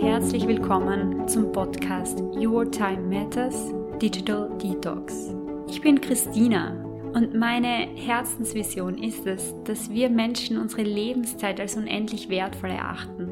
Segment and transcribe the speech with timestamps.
[0.00, 5.34] herzlich willkommen zum Podcast Your Time Matters Digital Detox.
[5.68, 6.70] Ich bin Christina
[7.12, 13.28] und meine Herzensvision ist es, dass wir Menschen unsere Lebenszeit als unendlich wertvoll erachten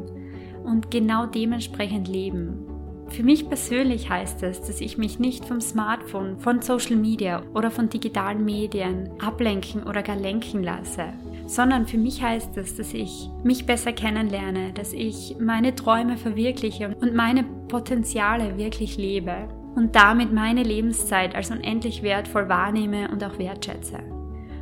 [0.63, 2.67] und genau dementsprechend leben.
[3.09, 7.71] Für mich persönlich heißt es, dass ich mich nicht vom Smartphone, von Social Media oder
[7.71, 11.15] von digitalen Medien ablenken oder gar lenken lasse,
[11.49, 16.95] sondern für mich heißt es, dass ich mich besser kennenlerne, dass ich meine Träume verwirkliche
[17.01, 23.39] und meine Potenziale wirklich lebe und damit meine Lebenszeit als unendlich wertvoll wahrnehme und auch
[23.39, 23.99] wertschätze.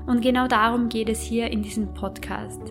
[0.06, 2.62] Und genau darum geht es hier in diesem Podcast.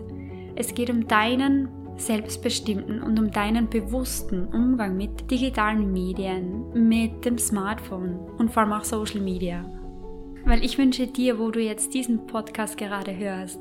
[0.54, 7.36] Es geht um deinen selbstbestimmten und um deinen bewussten Umgang mit digitalen Medien, mit dem
[7.36, 9.62] Smartphone und vor allem auch Social Media.
[10.46, 13.58] Weil ich wünsche dir, wo du jetzt diesen Podcast gerade hörst,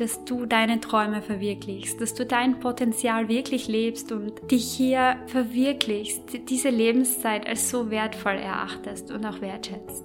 [0.00, 6.48] dass du deine Träume verwirklichst, dass du dein Potenzial wirklich lebst und dich hier verwirklichst,
[6.48, 10.04] diese Lebenszeit als so wertvoll erachtest und auch wertschätzt.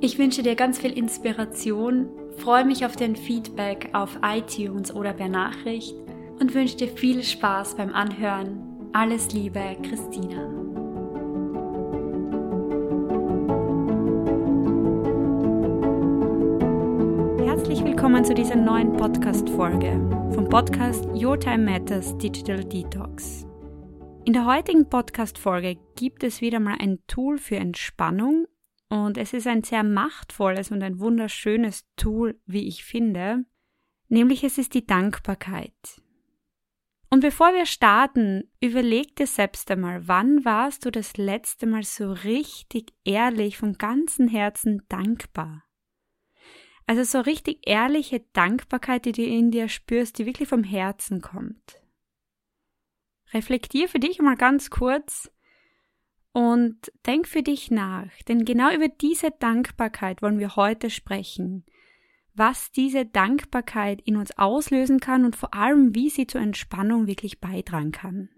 [0.00, 5.28] Ich wünsche dir ganz viel Inspiration, freue mich auf dein Feedback auf iTunes oder per
[5.28, 5.94] Nachricht
[6.38, 8.90] und wünsche dir viel Spaß beim Anhören.
[8.92, 10.65] Alles Liebe, Christina.
[18.06, 19.90] Willkommen zu dieser neuen Podcast-Folge
[20.32, 23.44] vom Podcast Your Time Matters Digital Detox.
[24.24, 28.46] In der heutigen Podcast-Folge gibt es wieder mal ein Tool für Entspannung
[28.88, 33.44] und es ist ein sehr machtvolles und ein wunderschönes Tool, wie ich finde,
[34.06, 36.00] nämlich es ist die Dankbarkeit.
[37.10, 42.12] Und bevor wir starten, überleg dir selbst einmal, wann warst du das letzte Mal so
[42.12, 45.65] richtig ehrlich von ganzem Herzen dankbar?
[46.86, 51.82] Also so richtig ehrliche Dankbarkeit, die du in dir spürst, die wirklich vom Herzen kommt.
[53.32, 55.30] Reflektier für dich mal ganz kurz
[56.32, 61.64] und denk für dich nach, denn genau über diese Dankbarkeit wollen wir heute sprechen
[62.36, 67.40] was diese Dankbarkeit in uns auslösen kann und vor allem, wie sie zur Entspannung wirklich
[67.40, 68.28] beitragen kann.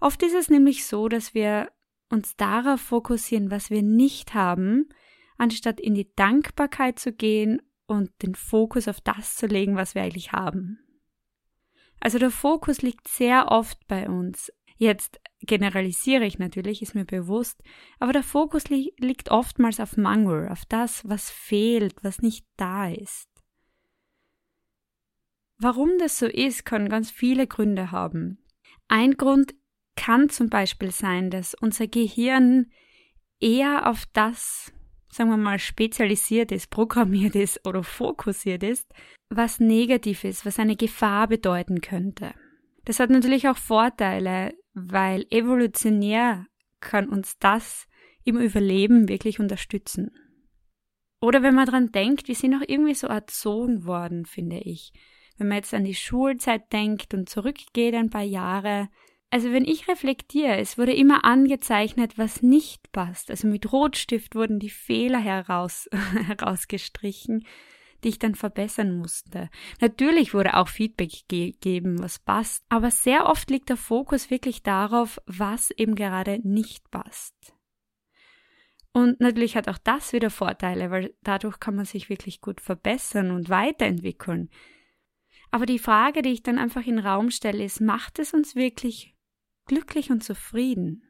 [0.00, 1.70] Oft ist es nämlich so, dass wir
[2.08, 4.88] uns darauf fokussieren, was wir nicht haben,
[5.38, 10.02] anstatt in die Dankbarkeit zu gehen und den Fokus auf das zu legen, was wir
[10.02, 10.78] eigentlich haben.
[12.00, 17.62] Also der Fokus liegt sehr oft bei uns Jetzt generalisiere ich natürlich, ist mir bewusst,
[17.98, 22.88] aber der Fokus li liegt oftmals auf Mangel, auf das, was fehlt, was nicht da
[22.88, 23.28] ist.
[25.58, 28.38] Warum das so ist, kann ganz viele Gründe haben.
[28.86, 29.56] Ein Grund
[29.96, 32.70] kann zum Beispiel sein, dass unser Gehirn
[33.40, 34.72] eher auf das,
[35.10, 38.92] sagen wir mal, spezialisiert ist, programmiert ist oder fokussiert ist,
[39.30, 42.32] was negativ ist, was eine Gefahr bedeuten könnte.
[42.84, 44.52] Das hat natürlich auch Vorteile
[44.86, 46.46] weil evolutionär
[46.80, 47.86] kann uns das
[48.24, 50.10] im Überleben wirklich unterstützen.
[51.20, 54.92] Oder wenn man dran denkt, wir sind auch irgendwie so erzogen worden, finde ich.
[55.36, 58.88] Wenn man jetzt an die Schulzeit denkt und zurückgeht ein paar Jahre.
[59.30, 63.30] Also wenn ich reflektiere, es wurde immer angezeichnet, was nicht passt.
[63.30, 65.88] Also mit Rotstift wurden die Fehler heraus,
[66.26, 67.44] herausgestrichen
[68.04, 69.50] die ich dann verbessern musste.
[69.80, 75.20] Natürlich wurde auch Feedback gegeben, was passt, aber sehr oft liegt der Fokus wirklich darauf,
[75.26, 77.34] was eben gerade nicht passt.
[78.92, 83.30] Und natürlich hat auch das wieder Vorteile, weil dadurch kann man sich wirklich gut verbessern
[83.30, 84.48] und weiterentwickeln.
[85.50, 88.54] Aber die Frage, die ich dann einfach in den Raum stelle, ist, macht es uns
[88.54, 89.14] wirklich
[89.68, 91.04] glücklich und zufrieden?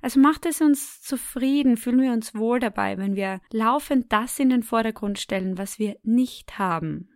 [0.00, 4.50] Also macht es uns zufrieden, fühlen wir uns wohl dabei, wenn wir laufend das in
[4.50, 7.08] den Vordergrund stellen, was wir nicht haben,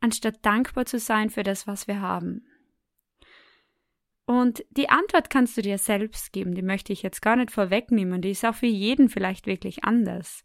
[0.00, 2.46] anstatt dankbar zu sein für das, was wir haben.
[4.26, 8.20] Und die Antwort kannst du dir selbst geben, die möchte ich jetzt gar nicht vorwegnehmen,
[8.20, 10.44] die ist auch für jeden vielleicht wirklich anders.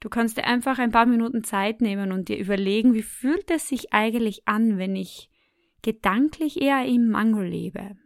[0.00, 3.68] Du kannst dir einfach ein paar Minuten Zeit nehmen und dir überlegen, wie fühlt es
[3.68, 5.30] sich eigentlich an, wenn ich
[5.88, 7.96] gedanklich eher im Mangel lebe.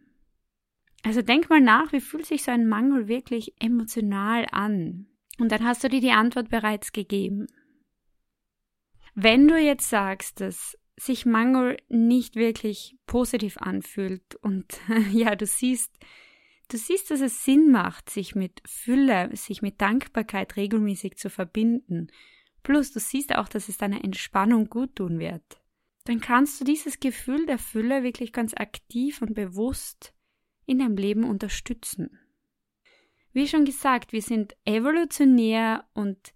[1.03, 5.09] Also denk mal nach, wie fühlt sich so ein Mangel wirklich emotional an?
[5.41, 7.49] Und dann hast du dir die Antwort bereits gegeben.
[9.17, 14.81] Wenn du jetzt sagst, dass sich Mangel nicht wirklich positiv anfühlt und
[15.13, 15.93] ja, du siehst,
[16.69, 22.13] du siehst, dass es Sinn macht, sich mit Fülle, sich mit Dankbarkeit regelmäßig zu verbinden.
[22.63, 25.62] Plus du siehst auch, dass es deiner Entspannung gut tun wird.
[26.05, 30.13] Dann kannst du dieses Gefühl der Fülle wirklich ganz aktiv und bewusst
[30.67, 32.19] in deinem Leben unterstützen.
[33.33, 36.35] Wie schon gesagt, wir sind evolutionär und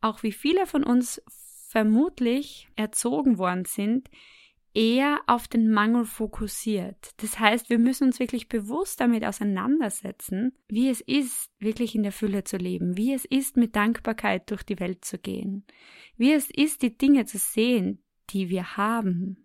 [0.00, 1.22] auch wie viele von uns
[1.68, 4.10] vermutlich erzogen worden sind,
[4.74, 7.12] eher auf den Mangel fokussiert.
[7.18, 12.12] Das heißt, wir müssen uns wirklich bewusst damit auseinandersetzen, wie es ist, wirklich in der
[12.12, 15.64] Fülle zu leben, wie es ist, mit Dankbarkeit durch die Welt zu gehen,
[16.16, 19.44] wie es ist, die Dinge zu sehen, die wir haben.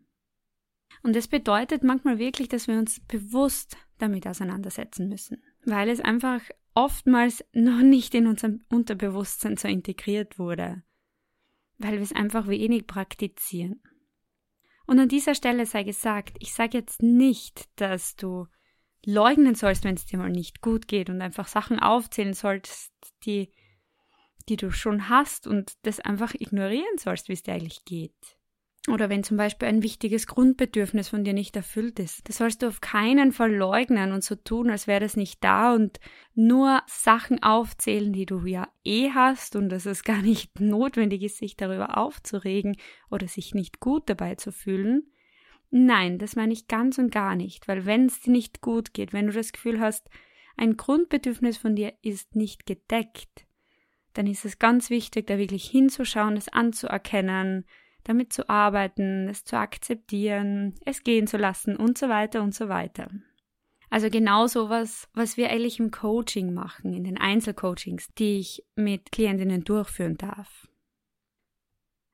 [1.03, 6.41] Und das bedeutet manchmal wirklich, dass wir uns bewusst damit auseinandersetzen müssen, weil es einfach
[6.73, 10.83] oftmals noch nicht in unserem Unterbewusstsein so integriert wurde,
[11.77, 13.81] weil wir es einfach wenig praktizieren.
[14.85, 18.47] Und an dieser Stelle sei gesagt, ich sage jetzt nicht, dass du
[19.05, 22.91] leugnen sollst, wenn es dir mal nicht gut geht und einfach Sachen aufzählen sollst,
[23.23, 23.53] die,
[24.49, 28.38] die du schon hast und das einfach ignorieren sollst, wie es dir eigentlich geht.
[28.87, 32.27] Oder wenn zum Beispiel ein wichtiges Grundbedürfnis von dir nicht erfüllt ist.
[32.29, 35.73] Das sollst du auf keinen Fall leugnen und so tun, als wäre das nicht da
[35.75, 35.99] und
[36.33, 41.37] nur Sachen aufzählen, die du ja eh hast und dass es gar nicht notwendig ist,
[41.37, 42.77] sich darüber aufzuregen
[43.11, 45.11] oder sich nicht gut dabei zu fühlen.
[45.71, 49.13] Nein, das meine ich ganz und gar nicht, weil wenn es dir nicht gut geht,
[49.13, 50.09] wenn du das Gefühl hast,
[50.57, 53.45] ein Grundbedürfnis von dir ist nicht gedeckt,
[54.13, 57.65] dann ist es ganz wichtig, da wirklich hinzuschauen, es anzuerkennen,
[58.03, 62.69] damit zu arbeiten, es zu akzeptieren, es gehen zu lassen und so weiter und so
[62.69, 63.09] weiter.
[63.89, 69.11] Also genau sowas, was wir eigentlich im Coaching machen, in den Einzelcoachings, die ich mit
[69.11, 70.67] Klientinnen durchführen darf.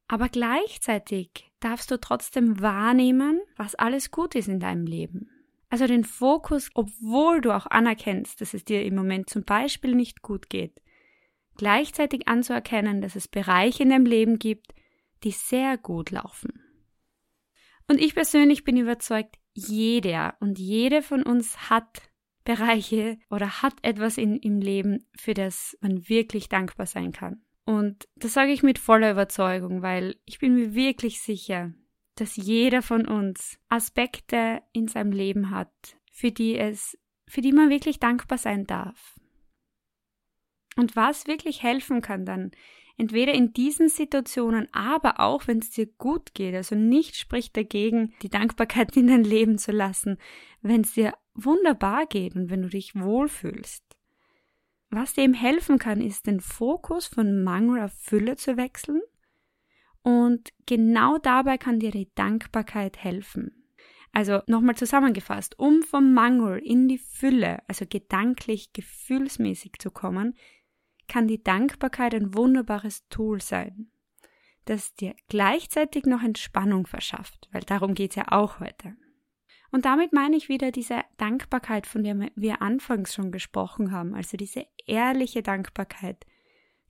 [0.08, 5.30] Aber gleichzeitig darfst du trotzdem wahrnehmen, was alles gut ist in deinem Leben.
[5.70, 10.22] Also den Fokus, obwohl du auch anerkennst, dass es dir im Moment zum Beispiel nicht
[10.22, 10.80] gut geht,
[11.58, 14.74] gleichzeitig anzuerkennen, dass es Bereiche in deinem Leben gibt,
[15.24, 16.62] die sehr gut laufen.
[17.88, 22.02] Und ich persönlich bin überzeugt, jeder und jede von uns hat
[22.44, 27.44] Bereiche oder hat etwas in, im Leben, für das man wirklich dankbar sein kann.
[27.66, 31.74] Und das sage ich mit voller Überzeugung, weil ich bin mir wirklich sicher,
[32.16, 36.98] dass jeder von uns Aspekte in seinem Leben hat, für die es,
[37.28, 39.20] für die man wirklich dankbar sein darf.
[40.78, 42.52] Und was wirklich helfen kann dann
[42.98, 46.56] entweder in diesen Situationen, aber auch wenn es dir gut geht.
[46.56, 50.18] Also nicht spricht dagegen, die Dankbarkeit in dein Leben zu lassen,
[50.62, 53.84] wenn es dir wunderbar geht und wenn du dich wohlfühlst.
[54.90, 59.02] Was dir eben helfen kann, ist den Fokus von Mangel auf Fülle zu wechseln.
[60.04, 63.66] Und genau dabei kann dir die Dankbarkeit helfen.
[64.14, 70.36] Also nochmal zusammengefasst, um vom Mangel in die Fülle, also gedanklich, gefühlsmäßig zu kommen,
[71.08, 73.92] kann die Dankbarkeit ein wunderbares Tool sein,
[74.66, 78.96] das dir gleichzeitig noch Entspannung verschafft, weil darum geht es ja auch heute.
[79.72, 84.38] Und damit meine ich wieder diese Dankbarkeit, von der wir anfangs schon gesprochen haben, also
[84.38, 86.26] diese ehrliche Dankbarkeit,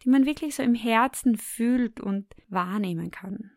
[0.03, 3.51] die man wirklich so im Herzen fühlt und wahrnehmen kann.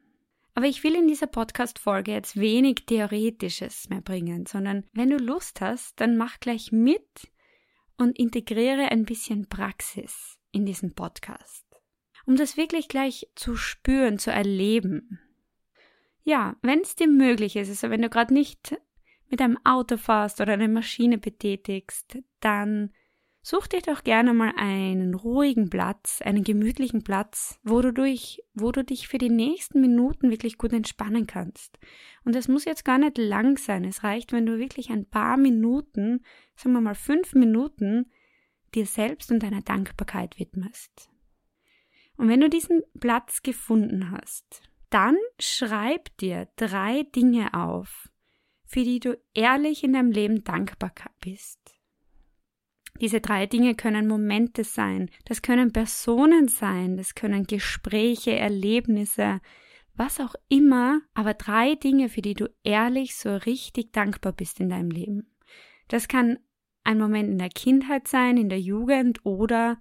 [0.55, 5.61] Aber ich will in dieser Podcast-Folge jetzt wenig Theoretisches mehr bringen, sondern wenn du Lust
[5.61, 7.31] hast, dann mach gleich mit
[7.97, 11.65] und integriere ein bisschen Praxis in diesem Podcast.
[12.27, 15.21] Um das wirklich gleich zu spüren, zu erleben.
[16.25, 18.77] Ja, wenn es dir möglich ist, also wenn du gerade nicht
[19.31, 22.91] mit einem Auto fährst oder eine Maschine betätigst, dann
[23.43, 28.73] such dir doch gerne mal einen ruhigen Platz, einen gemütlichen Platz, wo du durch, wo
[28.73, 31.79] du dich für die nächsten Minuten wirklich gut entspannen kannst.
[32.25, 33.85] Und das muss jetzt gar nicht lang sein.
[33.85, 36.25] Es reicht, wenn du wirklich ein paar Minuten,
[36.57, 38.11] sagen wir mal fünf Minuten,
[38.75, 41.11] dir selbst und deiner Dankbarkeit widmest.
[42.17, 48.09] Und wenn du diesen Platz gefunden hast, dann schreib dir drei Dinge auf,
[48.65, 51.59] für die du ehrlich in deinem Leben dankbar bist.
[53.01, 59.41] Diese drei Dinge können Momente sein, das können Personen sein, das können Gespräche, Erlebnisse,
[59.95, 64.69] was auch immer, aber drei Dinge, für die du ehrlich so richtig dankbar bist in
[64.69, 65.37] deinem Leben.
[65.89, 66.39] Das kann
[66.89, 69.79] ein Moment in der Kindheit sein, in der Jugend oder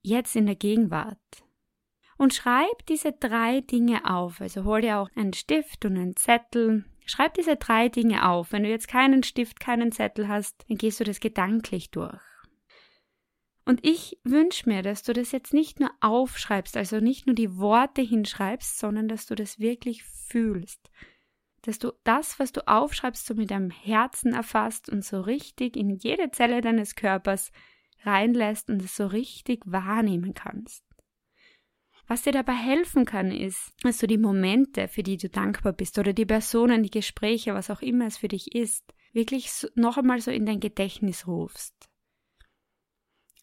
[0.00, 1.18] jetzt in der Gegenwart.
[2.16, 4.40] Und schreib diese drei Dinge auf.
[4.40, 6.86] Also hol dir auch einen Stift und einen Zettel.
[7.04, 8.50] Schreib diese drei Dinge auf.
[8.50, 12.18] Wenn du jetzt keinen Stift, keinen Zettel hast, dann gehst du das gedanklich durch.
[13.66, 17.58] Und ich wünsche mir, dass du das jetzt nicht nur aufschreibst, also nicht nur die
[17.58, 20.90] Worte hinschreibst, sondern dass du das wirklich fühlst
[21.62, 25.96] dass du das, was du aufschreibst, so mit deinem Herzen erfasst und so richtig in
[25.96, 27.52] jede Zelle deines Körpers
[28.04, 30.84] reinlässt und es so richtig wahrnehmen kannst.
[32.06, 35.98] Was dir dabei helfen kann, ist, dass du die Momente, für die du dankbar bist,
[35.98, 40.20] oder die Personen, die Gespräche, was auch immer es für dich ist, wirklich noch einmal
[40.20, 41.74] so in dein Gedächtnis rufst.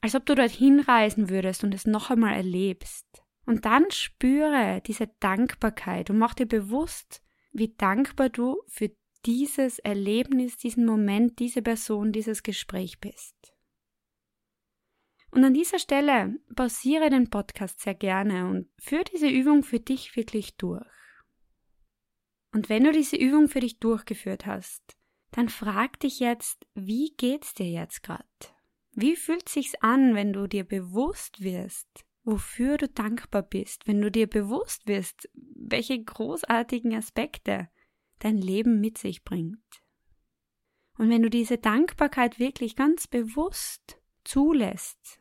[0.02, 3.06] Als ob du dorthin reisen würdest und es noch einmal erlebst.
[3.46, 7.22] Und dann spüre diese Dankbarkeit und mach dir bewusst,
[7.56, 8.92] wie dankbar du für
[9.26, 13.36] dieses Erlebnis, diesen Moment, diese Person, dieses Gespräch bist.
[15.32, 20.16] Und an dieser Stelle pausiere den Podcast sehr gerne und führe diese Übung für dich
[20.16, 20.86] wirklich durch.
[22.52, 24.98] Und wenn du diese Übung für dich durchgeführt hast,
[25.32, 28.24] dann frag dich jetzt, wie geht's dir jetzt gerade?
[28.92, 34.12] Wie fühlt sich's an, wenn du dir bewusst wirst, wofür du dankbar bist, wenn du
[34.12, 37.70] dir bewusst wirst, welche großartigen Aspekte
[38.20, 39.64] dein Leben mit sich bringt?
[40.98, 45.20] Und wenn du diese Dankbarkeit wirklich ganz bewusst zulässt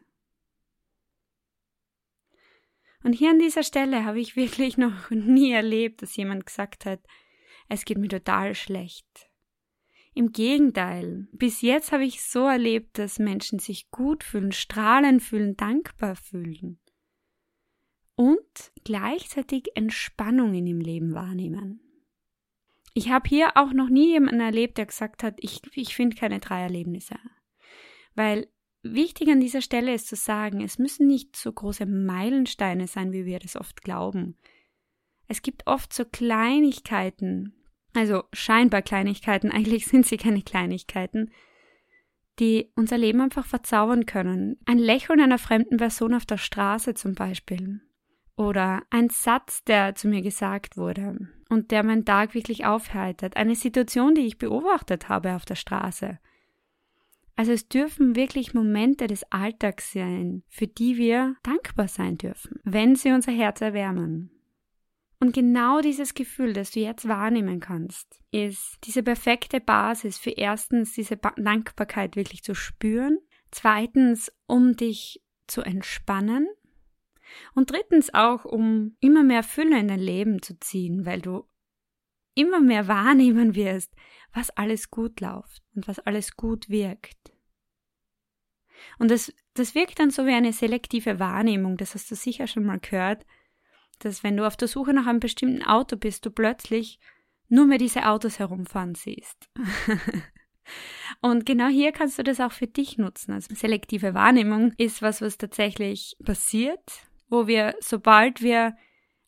[3.05, 7.01] und hier an dieser Stelle habe ich wirklich noch nie erlebt, dass jemand gesagt hat,
[7.69, 9.31] es geht mir total schlecht.
[10.15, 15.57] Im Gegenteil, bis jetzt habe ich so erlebt, dass Menschen sich gut fühlen, strahlen fühlen,
[15.57, 16.79] dankbar fühlen
[18.17, 21.81] und gleichzeitig Entspannungen im Leben wahrnehmen.
[22.95, 26.39] Ich habe hier auch noch nie jemanden erlebt, der gesagt hat, ich, ich finde keine
[26.39, 27.17] drei Erlebnisse.
[28.15, 28.47] Weil
[28.87, 33.25] Wichtig an dieser Stelle ist zu sagen, es müssen nicht so große Meilensteine sein, wie
[33.25, 34.37] wir das oft glauben.
[35.27, 37.55] Es gibt oft so Kleinigkeiten,
[37.95, 41.33] also scheinbar Kleinigkeiten, eigentlich sind sie keine Kleinigkeiten,
[42.39, 44.59] die unser Leben einfach verzaubern können.
[44.67, 47.81] Ein Lächeln einer fremden Person auf der Straße zum Beispiel.
[48.37, 53.37] Oder ein Satz, der zu mir gesagt wurde und der meinen Tag wirklich aufheitert.
[53.37, 56.19] Eine Situation, die ich beobachtet habe auf der Straße.
[57.37, 62.95] Also es dürfen wirklich Momente des Alltags sein, für die wir dankbar sein dürfen, wenn
[62.95, 64.31] sie unser Herz erwärmen.
[65.21, 70.93] Und genau dieses Gefühl, das du jetzt wahrnehmen kannst, ist diese perfekte Basis für erstens
[70.93, 73.19] diese Dankbarkeit wirklich zu spüren,
[73.51, 76.47] zweitens, um dich zu entspannen
[77.55, 81.49] und drittens auch, um immer mehr Fülle in dein Leben zu ziehen, weil du
[82.35, 83.93] immer mehr wahrnehmen wirst,
[84.33, 87.33] was alles gut läuft und was alles gut wirkt.
[88.99, 92.65] Und das, das wirkt dann so wie eine selektive Wahrnehmung, das hast du sicher schon
[92.65, 93.25] mal gehört,
[94.01, 96.99] dass wenn du auf der Suche nach einem bestimmten Auto bist, du plötzlich
[97.49, 99.49] nur mehr diese Autos herumfahren siehst.
[101.21, 103.33] Und genau hier kannst du das auch für dich nutzen.
[103.33, 108.75] Also selektive Wahrnehmung ist was, was tatsächlich passiert, wo wir, sobald wir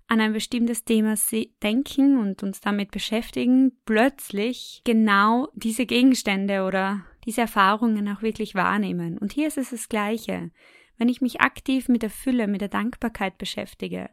[0.08, 1.14] an ein bestimmtes Thema
[1.62, 9.18] denken und uns damit beschäftigen, plötzlich genau diese Gegenstände oder diese Erfahrungen auch wirklich wahrnehmen.
[9.18, 10.52] Und hier ist es das Gleiche.
[10.96, 14.10] Wenn ich mich aktiv mit der Fülle, mit der Dankbarkeit beschäftige,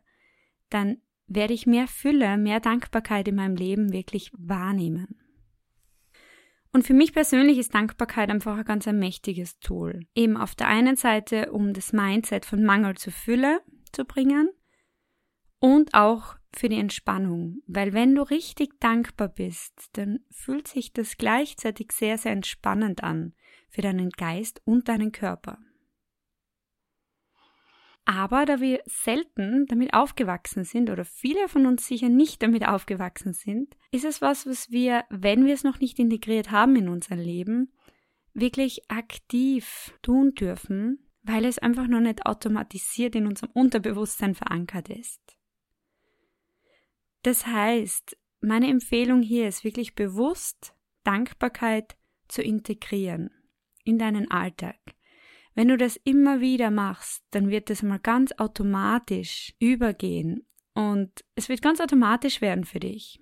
[0.70, 0.98] dann
[1.28, 5.20] werde ich mehr Fülle, mehr Dankbarkeit in meinem Leben wirklich wahrnehmen.
[6.72, 10.08] Und für mich persönlich ist Dankbarkeit einfach ein ganz ein mächtiges Tool.
[10.16, 13.62] Eben auf der einen Seite, um das Mindset von Mangel zu Fülle
[13.94, 14.50] zu bringen
[15.60, 21.18] und auch für die Entspannung, weil wenn du richtig dankbar bist, dann fühlt sich das
[21.18, 23.34] gleichzeitig sehr, sehr entspannend an
[23.70, 25.58] für deinen Geist und deinen Körper.
[28.06, 33.34] Aber da wir selten damit aufgewachsen sind oder viele von uns sicher nicht damit aufgewachsen
[33.34, 37.16] sind, ist es was, was wir, wenn wir es noch nicht integriert haben in unser
[37.16, 37.72] Leben,
[38.34, 45.22] wirklich aktiv tun dürfen, weil es einfach noch nicht automatisiert in unserem Unterbewusstsein verankert ist.
[47.24, 51.96] Das heißt, meine Empfehlung hier ist wirklich bewusst Dankbarkeit
[52.28, 53.32] zu integrieren
[53.86, 54.78] in deinen Alltag.
[55.56, 61.48] Wenn du das immer wieder machst, dann wird das mal ganz automatisch übergehen und es
[61.48, 63.20] wird ganz automatisch werden für dich.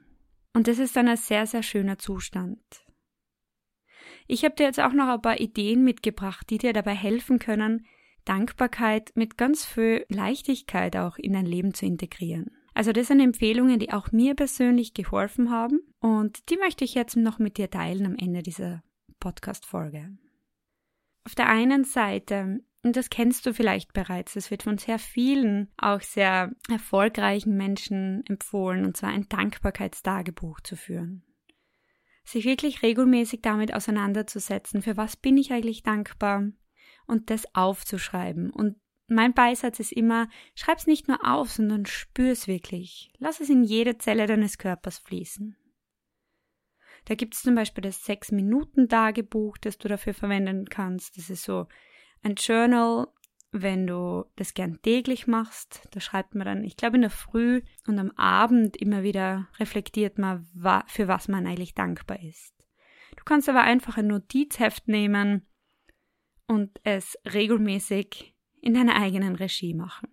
[0.54, 2.60] Und das ist dann ein sehr, sehr schöner Zustand.
[4.32, 7.86] Ich habe dir jetzt auch noch ein paar Ideen mitgebracht, die dir dabei helfen können,
[8.24, 12.50] Dankbarkeit mit ganz viel Leichtigkeit auch in dein Leben zu integrieren.
[12.74, 17.18] Also das sind Empfehlungen, die auch mir persönlich geholfen haben und die möchte ich jetzt
[17.18, 18.84] noch mit dir teilen am Ende dieser
[19.20, 20.18] Podcast-Folge.
[21.26, 25.68] Auf der einen Seite, und das kennst du vielleicht bereits, es wird von sehr vielen,
[25.76, 31.26] auch sehr erfolgreichen Menschen empfohlen, und zwar ein Dankbarkeitstagebuch zu führen.
[32.32, 36.50] Sich wirklich regelmäßig damit auseinanderzusetzen, für was bin ich eigentlich dankbar
[37.06, 43.12] und das aufzuschreiben und mein Beisatz ist immer, schreib's nicht nur auf, sondern spür's wirklich.
[43.18, 45.58] Lass es in jede Zelle deines Körpers fließen.
[47.04, 51.18] Da gibt es zum Beispiel das Sechs-Minuten-Tagebuch, das du dafür verwenden kannst.
[51.18, 51.68] Das ist so
[52.24, 53.08] ein Journal,
[53.52, 55.88] wenn du das gern täglich machst.
[55.92, 60.18] Da schreibt man dann, ich glaube in der Früh und am Abend immer wieder reflektiert
[60.18, 60.48] man,
[60.88, 62.54] für was man eigentlich dankbar ist.
[63.18, 65.46] Du kannst aber einfach ein Notizheft nehmen
[66.48, 70.10] und es regelmäßig in deiner eigenen Regie machen.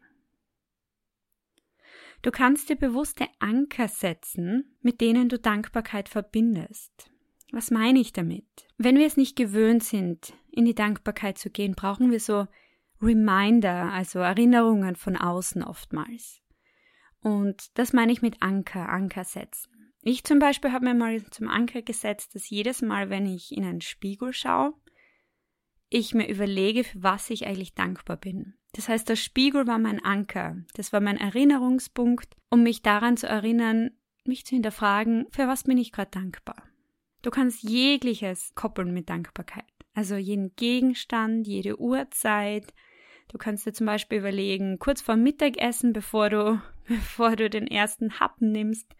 [2.22, 7.10] Du kannst dir bewusste Anker setzen, mit denen du Dankbarkeit verbindest.
[7.52, 8.66] Was meine ich damit?
[8.76, 12.48] Wenn wir es nicht gewöhnt sind, in die Dankbarkeit zu gehen, brauchen wir so
[13.00, 16.40] Reminder, also Erinnerungen von außen oftmals.
[17.20, 19.92] Und das meine ich mit Anker, Anker setzen.
[20.02, 23.64] Ich zum Beispiel habe mir mal zum Anker gesetzt, dass jedes Mal, wenn ich in
[23.64, 24.74] einen Spiegel schaue,
[25.90, 28.54] ich mir überlege, für was ich eigentlich dankbar bin.
[28.72, 33.26] Das heißt, der Spiegel war mein Anker, das war mein Erinnerungspunkt, um mich daran zu
[33.26, 33.90] erinnern,
[34.24, 36.62] mich zu hinterfragen, für was bin ich gerade dankbar.
[37.22, 39.64] Du kannst jegliches koppeln mit Dankbarkeit.
[39.98, 42.72] Also jeden Gegenstand, jede Uhrzeit.
[43.26, 48.20] Du kannst dir zum Beispiel überlegen, kurz vor Mittagessen, bevor du, bevor du den ersten
[48.20, 48.94] Happen nimmst,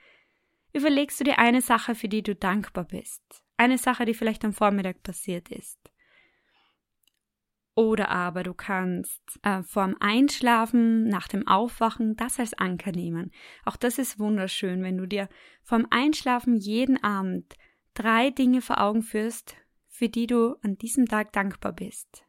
[0.73, 3.23] überlegst du dir eine Sache, für die du dankbar bist.
[3.57, 5.79] Eine Sache, die vielleicht am Vormittag passiert ist.
[7.77, 13.31] Oder aber du kannst äh, vorm Einschlafen, nach dem Aufwachen das als Anker nehmen.
[13.65, 15.29] Auch das ist wunderschön, wenn du dir
[15.63, 17.55] vorm Einschlafen jeden Abend
[17.95, 19.55] drei Dinge vor Augen führst,
[19.99, 22.25] für die du an diesem Tag dankbar bist.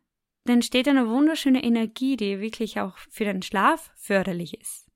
[0.46, 4.90] Dann steht eine wunderschöne Energie, die wirklich auch für den Schlaf förderlich ist.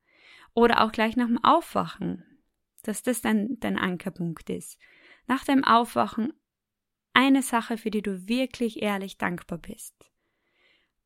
[0.55, 2.23] Oder auch gleich nach dem Aufwachen,
[2.81, 4.79] dass das dein, dein Ankerpunkt ist.
[5.27, 6.33] Nach dem Aufwachen
[7.13, 9.93] eine Sache, für die du wirklich ehrlich dankbar bist.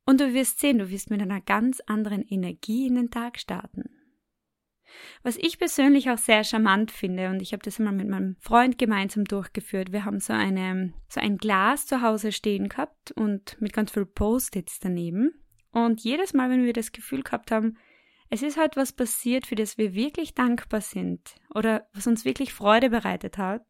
[0.06, 3.90] Und du wirst sehen, du wirst mit einer ganz anderen Energie in den Tag starten.
[5.24, 8.78] Was ich persönlich auch sehr charmant finde, und ich habe das einmal mit meinem Freund
[8.78, 13.74] gemeinsam durchgeführt, wir haben so, eine, so ein Glas zu Hause stehen gehabt und mit
[13.74, 15.32] ganz viel Post-its daneben.
[15.72, 17.78] Und jedes Mal, wenn wir das Gefühl gehabt haben,
[18.30, 22.54] es ist halt was passiert, für das wir wirklich dankbar sind oder was uns wirklich
[22.54, 23.66] Freude bereitet hat,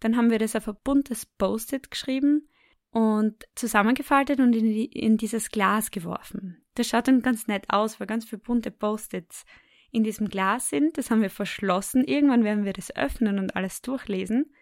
[0.00, 2.48] dann haben wir das auf ein buntes Post-it geschrieben
[2.90, 6.64] und zusammengefaltet und in, die, in dieses Glas geworfen.
[6.74, 9.44] Das schaut dann ganz nett aus, weil ganz viele bunte Post-its
[9.94, 10.98] in diesem Glas sind.
[10.98, 12.04] Das haben wir verschlossen.
[12.04, 14.52] Irgendwann werden wir das öffnen und alles durchlesen.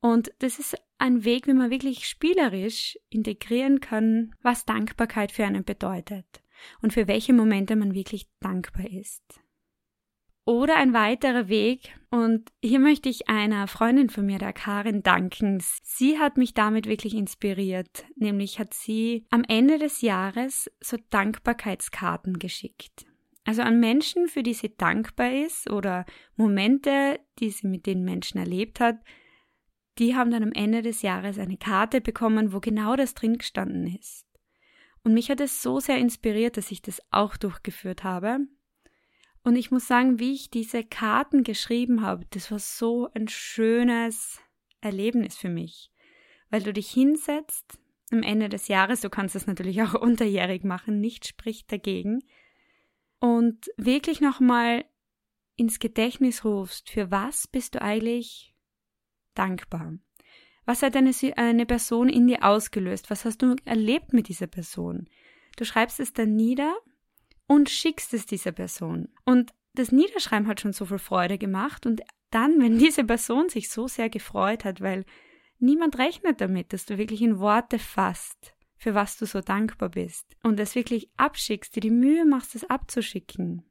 [0.00, 5.64] Und das ist ein Weg, wie man wirklich spielerisch integrieren kann, was Dankbarkeit für einen
[5.64, 6.26] bedeutet
[6.82, 9.22] und für welche Momente man wirklich dankbar ist.
[10.44, 15.60] Oder ein weiterer Weg, und hier möchte ich einer Freundin von mir, der Karin, danken.
[15.82, 18.04] Sie hat mich damit wirklich inspiriert.
[18.14, 23.06] Nämlich hat sie am Ende des Jahres so Dankbarkeitskarten geschickt.
[23.46, 26.04] Also an Menschen, für die sie dankbar ist oder
[26.34, 28.98] Momente, die sie mit den Menschen erlebt hat,
[29.98, 33.86] die haben dann am Ende des Jahres eine Karte bekommen, wo genau das drin gestanden
[33.86, 34.26] ist.
[35.04, 38.40] Und mich hat es so sehr inspiriert, dass ich das auch durchgeführt habe.
[39.44, 44.40] Und ich muss sagen, wie ich diese Karten geschrieben habe, das war so ein schönes
[44.80, 45.92] Erlebnis für mich.
[46.50, 47.78] Weil du dich hinsetzt
[48.10, 52.24] am Ende des Jahres, du kannst das natürlich auch unterjährig machen, nichts spricht dagegen.
[53.18, 54.84] Und wirklich nochmal
[55.56, 58.54] ins Gedächtnis rufst, für was bist du eigentlich
[59.34, 59.94] dankbar?
[60.66, 63.08] Was hat eine, eine Person in dir ausgelöst?
[63.08, 65.08] Was hast du erlebt mit dieser Person?
[65.56, 66.76] Du schreibst es dann nieder
[67.46, 69.08] und schickst es dieser Person.
[69.24, 73.70] Und das Niederschreiben hat schon so viel Freude gemacht und dann, wenn diese Person sich
[73.70, 75.04] so sehr gefreut hat, weil
[75.58, 80.36] niemand rechnet damit, dass du wirklich in Worte fasst, für was du so dankbar bist
[80.42, 83.64] und es wirklich abschickst, dir die Mühe machst, es abzuschicken.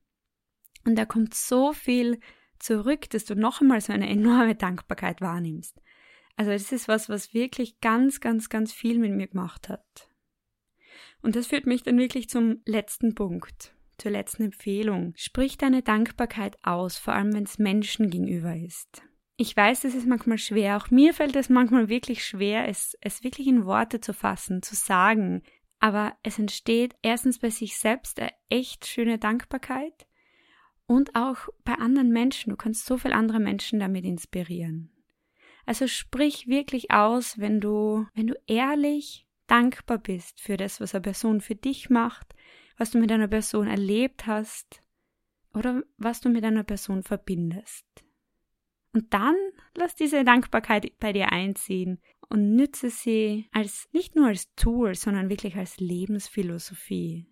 [0.85, 2.19] Und da kommt so viel
[2.59, 5.79] zurück, dass du noch einmal so eine enorme Dankbarkeit wahrnimmst.
[6.37, 10.09] Also das ist was, was wirklich ganz, ganz, ganz viel mit mir gemacht hat.
[11.21, 15.13] Und das führt mich dann wirklich zum letzten Punkt, zur letzten Empfehlung.
[15.15, 19.01] Sprich deine Dankbarkeit aus, vor allem wenn es Menschen gegenüber ist.
[19.38, 20.78] Ich weiß, das ist manchmal schwer.
[20.78, 24.76] Auch mir fällt es manchmal wirklich schwer, es, es wirklich in Worte zu fassen, zu
[24.76, 25.43] sagen.
[25.80, 30.08] Aber es entsteht erstens bei sich selbst eine echt schöne Dankbarkeit
[30.88, 32.52] und auch bei anderen Menschen.
[32.52, 34.91] Du kannst so viele andere Menschen damit inspirieren.
[35.65, 41.02] Also sprich wirklich aus, wenn du, wenn du ehrlich dankbar bist für das, was eine
[41.02, 42.36] Person für dich macht,
[42.78, 44.82] was du mit einer Person erlebt hast
[45.54, 48.04] oder was du mit einer Person verbindest.
[48.95, 49.36] Und dann
[49.75, 55.29] lass diese Dankbarkeit bei dir einziehen und nütze sie als nicht nur als Tool, sondern
[55.29, 57.27] wirklich als Lebensphilosophie.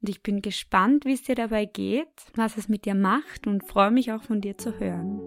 [0.00, 3.66] Und ich bin gespannt, wie es dir dabei geht, was es mit dir macht und
[3.66, 5.20] freue mich auch von dir zu hören.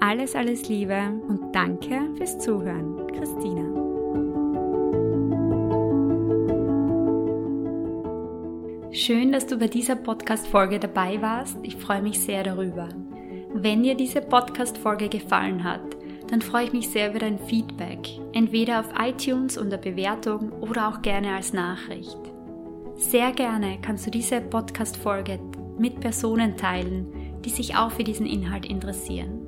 [0.00, 3.06] Alles, alles Liebe und danke fürs Zuhören.
[3.08, 3.68] Christina.
[8.92, 11.58] Schön, dass du bei dieser Podcast-Folge dabei warst.
[11.62, 12.88] Ich freue mich sehr darüber.
[13.52, 15.80] Wenn dir diese Podcast-Folge gefallen hat,
[16.28, 17.98] dann freue ich mich sehr über dein Feedback,
[18.32, 22.18] entweder auf iTunes unter Bewertung oder auch gerne als Nachricht.
[22.94, 25.40] Sehr gerne kannst du diese Podcast-Folge
[25.78, 27.06] mit Personen teilen,
[27.44, 29.40] die sich auch für diesen Inhalt interessieren.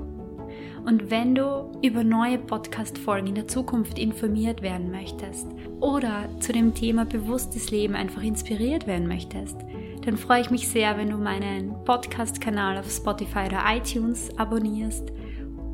[0.84, 5.46] Und wenn du über neue Podcast-Folgen in der Zukunft informiert werden möchtest
[5.78, 9.58] oder zu dem Thema bewusstes Leben einfach inspiriert werden möchtest,
[10.02, 15.12] dann freue ich mich sehr, wenn du meinen Podcast-Kanal auf Spotify oder iTunes abonnierst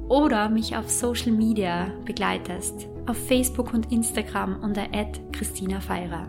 [0.08, 4.86] oder mich auf Social Media begleitest, auf Facebook und Instagram unter
[5.32, 6.28] Christina Feirer.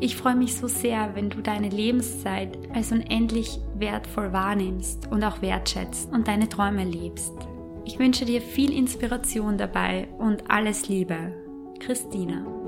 [0.00, 5.42] Ich freue mich so sehr, wenn du deine Lebenszeit als unendlich wertvoll wahrnimmst und auch
[5.42, 7.34] wertschätzt und deine Träume lebst.
[7.84, 11.34] Ich wünsche dir viel Inspiration dabei und alles Liebe.
[11.80, 12.59] Christina.